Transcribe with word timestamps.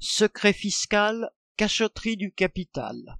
Secret 0.00 0.52
fiscal, 0.52 1.28
cachotterie 1.56 2.16
du 2.16 2.30
capital. 2.32 3.18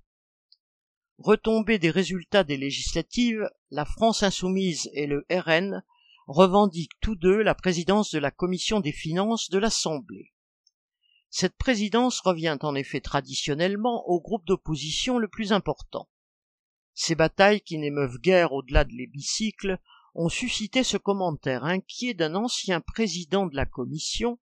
Retombée 1.19 1.81
des 1.81 1.91
résultats 1.91 2.45
des 2.45 2.57
législatives, 2.57 3.51
la 3.73 3.85
France 3.85 4.23
insoumise 4.23 4.89
et 4.93 5.09
le 5.09 5.27
RN 5.29 5.83
revendiquent 6.29 7.01
tous 7.01 7.17
deux 7.17 7.43
la 7.43 7.57
présidence 7.57 8.13
de 8.13 8.21
la 8.21 8.31
commission 8.31 8.79
des 8.79 8.93
finances 8.93 9.51
de 9.51 9.59
l'Assemblée. 9.59 10.33
Cette 11.31 11.57
présidence 11.57 12.21
revient 12.21 12.59
en 12.63 12.77
effet 12.77 13.01
traditionnellement 13.01 14.09
au 14.09 14.21
groupe 14.21 14.47
d'opposition 14.47 15.19
le 15.19 15.27
plus 15.27 15.53
important. 15.53 16.09
Ces 16.95 17.17
batailles 17.17 17.61
qui 17.61 17.79
n'émeuvent 17.79 18.19
guère 18.19 18.53
au-delà 18.53 18.85
de 18.85 18.93
l'hémicycle 18.93 19.81
ont 20.15 20.29
suscité 20.29 20.85
ce 20.85 20.97
commentaire 20.97 21.65
inquiet 21.65 22.15
d'un 22.15 22.37
ancien 22.37 22.81
président 22.81 23.47
de 23.47 23.57
la 23.57 23.67
commission, 23.67 24.39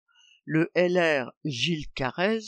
le 0.48 0.70
LR 0.76 1.32
Gilles 1.44 1.88
Carrez, 1.96 2.38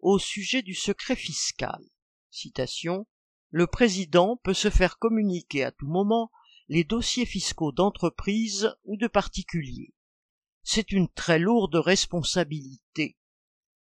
au 0.00 0.18
sujet 0.18 0.62
du 0.62 0.74
secret 0.74 1.14
fiscal. 1.14 1.80
Citation 2.28 3.06
Le 3.50 3.68
président 3.68 4.36
peut 4.42 4.52
se 4.52 4.68
faire 4.68 4.98
communiquer 4.98 5.62
à 5.62 5.70
tout 5.70 5.86
moment 5.86 6.32
les 6.66 6.82
dossiers 6.82 7.24
fiscaux 7.24 7.70
d'entreprises 7.70 8.74
ou 8.82 8.96
de 8.96 9.06
particuliers. 9.06 9.94
C'est 10.64 10.90
une 10.90 11.08
très 11.08 11.38
lourde 11.38 11.76
responsabilité. 11.76 13.16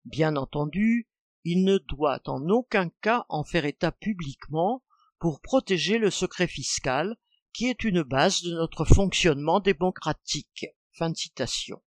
Bien 0.06 0.38
entendu, 0.38 1.10
il 1.44 1.66
ne 1.66 1.80
doit 1.80 2.22
en 2.30 2.48
aucun 2.48 2.88
cas 3.02 3.26
en 3.28 3.44
faire 3.44 3.66
état 3.66 3.92
publiquement 3.92 4.86
pour 5.20 5.42
protéger 5.42 5.98
le 5.98 6.12
secret 6.12 6.48
fiscal 6.48 7.18
qui 7.52 7.66
est 7.66 7.84
une 7.84 8.04
base 8.04 8.42
de 8.42 8.54
notre 8.54 8.86
fonctionnement 8.86 9.60
démocratique. 9.60 10.66
Fin 10.94 11.10
de 11.10 11.18
citation. 11.18 11.82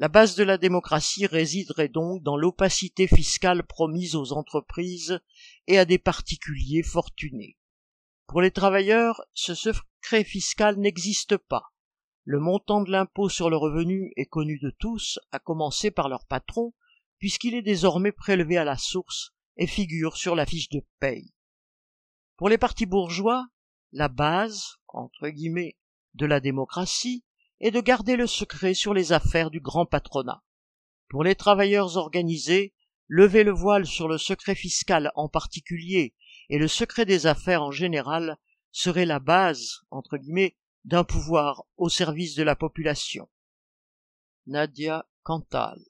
La 0.00 0.08
base 0.08 0.34
de 0.34 0.44
la 0.44 0.56
démocratie 0.56 1.26
résiderait 1.26 1.90
donc 1.90 2.22
dans 2.22 2.38
l'opacité 2.38 3.06
fiscale 3.06 3.66
promise 3.66 4.16
aux 4.16 4.32
entreprises 4.32 5.20
et 5.66 5.76
à 5.76 5.84
des 5.84 5.98
particuliers 5.98 6.82
fortunés. 6.82 7.58
Pour 8.26 8.40
les 8.40 8.50
travailleurs, 8.50 9.20
ce 9.34 9.54
secret 9.54 10.24
fiscal 10.24 10.78
n'existe 10.78 11.36
pas. 11.36 11.74
Le 12.24 12.40
montant 12.40 12.80
de 12.80 12.90
l'impôt 12.90 13.28
sur 13.28 13.50
le 13.50 13.58
revenu 13.58 14.14
est 14.16 14.24
connu 14.24 14.58
de 14.58 14.70
tous, 14.70 15.18
à 15.32 15.38
commencer 15.38 15.90
par 15.90 16.08
leur 16.08 16.24
patron, 16.24 16.72
puisqu'il 17.18 17.54
est 17.54 17.60
désormais 17.60 18.12
prélevé 18.12 18.56
à 18.56 18.64
la 18.64 18.78
source 18.78 19.34
et 19.58 19.66
figure 19.66 20.16
sur 20.16 20.34
la 20.34 20.46
fiche 20.46 20.70
de 20.70 20.82
paye. 20.98 21.34
Pour 22.38 22.48
les 22.48 22.56
partis 22.56 22.86
bourgeois, 22.86 23.48
la 23.92 24.08
base, 24.08 24.76
entre 24.88 25.28
guillemets, 25.28 25.76
de 26.14 26.24
la 26.24 26.40
démocratie 26.40 27.22
est 27.60 27.70
de 27.70 27.80
garder 27.80 28.16
le 28.16 28.26
secret 28.26 28.74
sur 28.74 28.94
les 28.94 29.12
affaires 29.12 29.50
du 29.50 29.60
grand 29.60 29.86
patronat. 29.86 30.42
Pour 31.08 31.24
les 31.24 31.34
travailleurs 31.34 31.96
organisés, 31.96 32.74
lever 33.08 33.44
le 33.44 33.52
voile 33.52 33.86
sur 33.86 34.08
le 34.08 34.18
secret 34.18 34.54
fiscal 34.54 35.12
en 35.14 35.28
particulier 35.28 36.14
et 36.48 36.58
le 36.58 36.68
secret 36.68 37.04
des 37.04 37.26
affaires 37.26 37.62
en 37.62 37.70
général 37.70 38.38
serait 38.72 39.06
la 39.06 39.18
base, 39.18 39.80
entre 39.90 40.16
guillemets, 40.16 40.56
d'un 40.84 41.04
pouvoir 41.04 41.64
au 41.76 41.88
service 41.88 42.34
de 42.34 42.42
la 42.42 42.56
population. 42.56 43.28
Nadia 44.46 45.06
Cantal 45.22 45.80